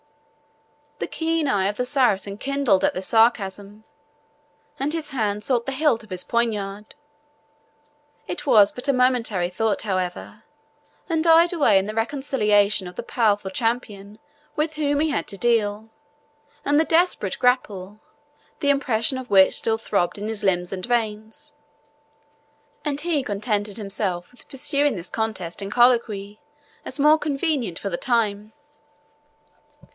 The 0.97 1.05
keen 1.07 1.47
eye 1.47 1.67
of 1.67 1.77
the 1.77 1.85
Saracen 1.85 2.37
kindled 2.37 2.83
at 2.83 2.95
this 2.95 3.07
sarcasm, 3.09 3.83
and 4.79 4.93
his 4.93 5.11
hand 5.11 5.43
sought 5.43 5.65
the 5.67 5.71
hilt 5.71 6.03
of 6.03 6.09
his 6.09 6.23
poniard. 6.23 6.95
It 8.27 8.47
was 8.47 8.71
but 8.71 8.87
a 8.87 8.93
momentary 8.93 9.49
thought, 9.49 9.81
however, 9.81 10.43
and 11.09 11.23
died 11.23 11.53
away 11.53 11.77
in 11.77 11.85
the 11.85 11.93
recollection 11.93 12.87
of 12.87 12.95
the 12.95 13.03
powerful 13.03 13.51
champion 13.51 14.17
with 14.55 14.73
whom 14.75 14.99
he 15.01 15.09
had 15.09 15.27
to 15.29 15.37
deal, 15.37 15.89
and 16.63 16.79
the 16.79 16.83
desperate 16.85 17.37
grapple, 17.39 17.99
the 18.59 18.69
impression 18.69 19.17
of 19.19 19.29
which 19.29 19.55
still 19.57 19.77
throbbed 19.77 20.17
in 20.17 20.27
his 20.27 20.43
limbs 20.43 20.71
and 20.71 20.85
veins; 20.85 21.53
and 22.85 23.01
he 23.01 23.21
contented 23.23 23.77
himself 23.77 24.31
with 24.31 24.49
pursuing 24.49 24.95
the 24.95 25.03
contest 25.11 25.61
in 25.61 25.69
colloquy, 25.69 26.39
as 26.85 26.99
more 26.99 27.19
convenient 27.19 27.77
for 27.77 27.89
the 27.89 27.97
time. 27.97 28.53